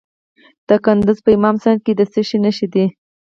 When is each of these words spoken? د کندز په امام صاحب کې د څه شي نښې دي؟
د 0.67 0.69
کندز 0.85 1.17
په 1.25 1.29
امام 1.37 1.55
صاحب 1.63 1.79
کې 1.85 1.93
د 1.95 2.01
څه 2.11 2.21
شي 2.27 2.37
نښې 2.43 2.67
دي؟ 2.73 2.85